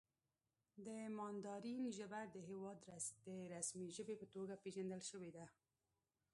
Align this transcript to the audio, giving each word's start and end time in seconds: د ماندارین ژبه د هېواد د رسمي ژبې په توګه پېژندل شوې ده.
د 0.85 0.87
ماندارین 1.17 1.81
ژبه 1.97 2.21
د 2.33 2.35
هېواد 2.49 2.77
د 3.27 3.29
رسمي 3.53 3.87
ژبې 3.97 4.15
په 4.21 4.27
توګه 4.33 4.53
پېژندل 4.63 5.01
شوې 5.11 5.31
ده. 5.37 5.45